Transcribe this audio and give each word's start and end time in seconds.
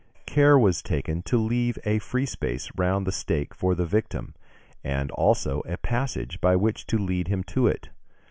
Care 0.25 0.57
was 0.57 0.81
taken 0.81 1.21
to 1.21 1.37
leave 1.37 1.77
a 1.85 1.99
free 1.99 2.25
space 2.25 2.71
round 2.75 3.05
the 3.05 3.11
stake 3.11 3.53
for 3.53 3.75
the 3.75 3.85
victim, 3.85 4.33
and 4.83 5.11
also 5.11 5.61
a 5.67 5.77
passage 5.77 6.41
by 6.41 6.55
which 6.55 6.87
to 6.87 6.97
lead 6.97 7.27
him 7.27 7.43
to 7.43 7.67
it. 7.67 7.89